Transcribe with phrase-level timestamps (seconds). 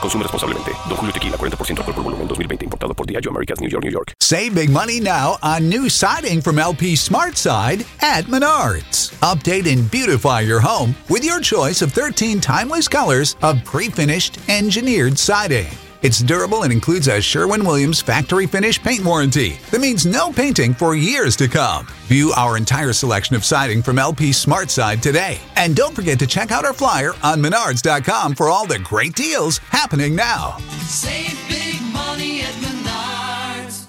[0.00, 0.72] Consume responsablemente.
[0.88, 2.64] Don Julio Tequila, 40% alcohol por volumen, 2020.
[2.64, 4.12] Importado por Diageo Americas, New York, New York.
[4.20, 9.12] Save big money now on new siding from LP Smart Side at Menards.
[9.20, 15.18] Update and beautify your home with your choice of 13 timeless colors of pre-finished engineered
[15.18, 15.68] siding.
[16.02, 20.74] It's durable and includes a Sherwin Williams factory finish paint warranty that means no painting
[20.74, 21.86] for years to come.
[22.06, 25.38] View our entire selection of siding from LP Smart Side today.
[25.56, 29.58] And don't forget to check out our flyer on menards.com for all the great deals
[29.58, 30.58] happening now.
[30.86, 33.88] Save big money at Menards.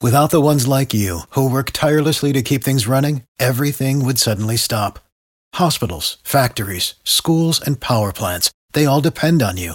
[0.00, 4.56] Without the ones like you, who work tirelessly to keep things running, everything would suddenly
[4.56, 4.98] stop.
[5.54, 9.74] Hospitals, factories, schools, and power plants, they all depend on you.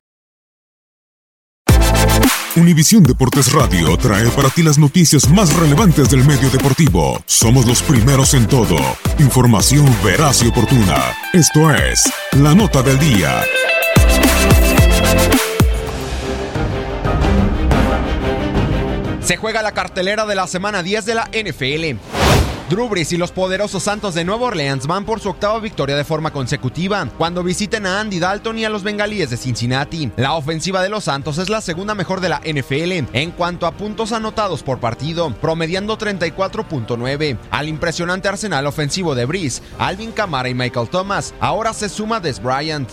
[2.57, 7.23] Univisión Deportes Radio trae para ti las noticias más relevantes del medio deportivo.
[7.25, 8.75] Somos los primeros en todo.
[9.19, 10.97] Información veraz y oportuna.
[11.31, 13.41] Esto es La Nota del Día.
[19.21, 22.20] Se juega la cartelera de la semana 10 de la NFL.
[22.71, 26.31] Drew y los poderosos Santos de Nueva Orleans van por su octava victoria de forma
[26.31, 30.09] consecutiva cuando visiten a Andy Dalton y a los Bengalíes de Cincinnati.
[30.15, 33.73] La ofensiva de los Santos es la segunda mejor de la NFL en cuanto a
[33.73, 37.37] puntos anotados por partido, promediando 34.9.
[37.51, 42.41] Al impresionante arsenal ofensivo de Brees, Alvin Kamara y Michael Thomas, ahora se suma Des
[42.41, 42.89] Bryant.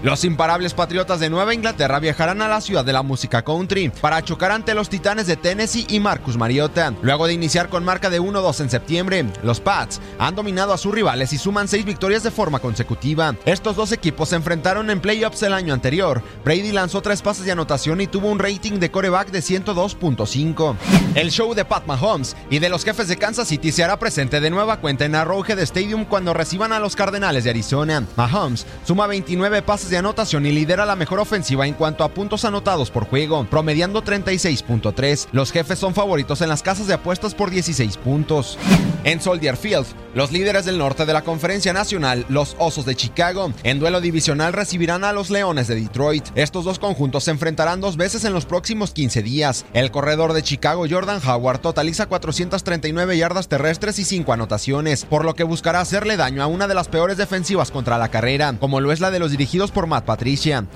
[0.00, 4.22] Los imparables Patriotas de Nueva Inglaterra viajarán a la ciudad de la música country para
[4.22, 6.94] chocar ante los Titanes de Tennessee y Marcus Mariota.
[7.02, 10.94] Luego de iniciar con marca de 1-2 en septiembre, los Pats han dominado a sus
[10.94, 13.34] rivales y suman seis victorias de forma consecutiva.
[13.44, 16.22] Estos dos equipos se enfrentaron en playoffs el año anterior.
[16.44, 20.76] Brady lanzó tres pases de anotación y tuvo un rating de coreback de 102.5.
[21.16, 24.40] El show de Pat Mahomes y de los jefes de Kansas City se hará presente
[24.40, 28.04] de nueva cuenta en Arrowhead Stadium cuando reciban a los Cardenales de Arizona.
[28.14, 32.44] Mahomes suma 29 pases de anotación y lidera la mejor ofensiva en cuanto a puntos
[32.44, 35.28] anotados por juego, promediando 36.3.
[35.32, 38.58] Los jefes son favoritos en las casas de apuestas por 16 puntos.
[39.04, 43.52] En Soldier Field, los líderes del norte de la Conferencia Nacional, los Osos de Chicago,
[43.62, 46.24] en duelo divisional recibirán a los Leones de Detroit.
[46.34, 49.64] Estos dos conjuntos se enfrentarán dos veces en los próximos 15 días.
[49.72, 55.34] El corredor de Chicago, Jordan Howard, totaliza 439 yardas terrestres y 5 anotaciones, por lo
[55.34, 58.92] que buscará hacerle daño a una de las peores defensivas contra la carrera, como lo
[58.92, 60.66] es la de los dirigidos por Matt Patricia.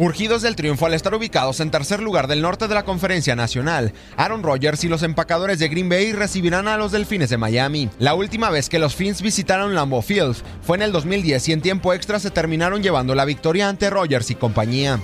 [0.00, 3.92] Urgidos del triunfo al estar ubicados en tercer lugar del norte de la Conferencia Nacional,
[4.16, 7.90] Aaron Rodgers y los empacadores de Green Bay recibirán a los Delfines de Miami.
[7.98, 11.62] La última vez que los Fins visitaron Lambeau Field fue en el 2010 y en
[11.62, 15.00] tiempo extra se terminaron llevando la victoria ante Rodgers y compañía.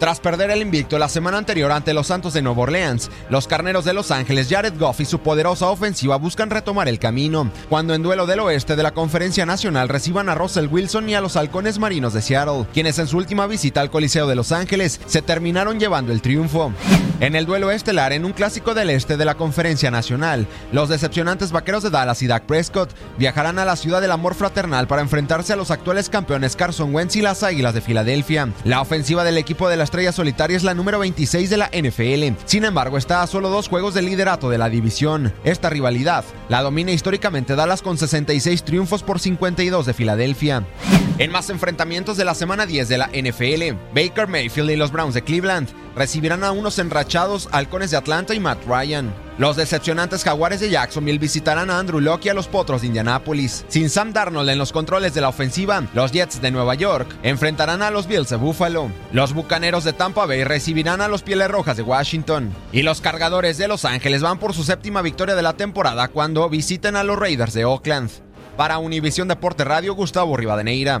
[0.00, 3.84] Tras perder el invicto la semana anterior ante los Santos de Nueva Orleans, los carneros
[3.84, 8.02] de Los Ángeles, Jared Goff y su poderosa ofensiva buscan retomar el camino, cuando en
[8.02, 11.78] duelo del oeste de la Conferencia Nacional reciban a Russell Wilson y a los halcones
[11.78, 15.78] marinos de Seattle, quienes en su última visita al Coliseo de Los Ángeles se terminaron
[15.78, 16.72] llevando el triunfo.
[17.20, 21.52] En el duelo estelar, en un clásico del este de la Conferencia Nacional, los decepcionantes
[21.52, 25.52] vaqueros de Dallas y Dak Prescott viajarán a la ciudad del amor fraternal para enfrentarse
[25.52, 28.48] a los actuales campeones Carson Wentz y las Águilas de Filadelfia.
[28.64, 32.40] La ofensiva del equipo de la estrella solitaria es la número 26 de la NFL.
[32.44, 35.34] Sin embargo, está a solo dos juegos de liderato de la división.
[35.42, 40.64] Esta rivalidad la domina históricamente Dallas con 66 triunfos por 52 de Filadelfia.
[41.18, 45.14] En más enfrentamientos de la semana 10 de la NFL, Baker Mayfield y los Browns
[45.14, 49.12] de Cleveland recibirán a unos enrachados halcones de Atlanta y Matt Ryan.
[49.40, 53.64] Los decepcionantes jaguares de Jacksonville visitarán a Andrew Locke y a los potros de Indianápolis.
[53.68, 57.80] Sin Sam Darnold en los controles de la ofensiva, los Jets de Nueva York enfrentarán
[57.80, 58.90] a los Bills de Buffalo.
[59.12, 62.54] Los bucaneros de Tampa Bay recibirán a los Pieles Rojas de Washington.
[62.70, 66.50] Y los cargadores de Los Ángeles van por su séptima victoria de la temporada cuando
[66.50, 68.10] visiten a los Raiders de Oakland.
[68.58, 71.00] Para Univisión Deporte Radio, Gustavo Rivadeneira.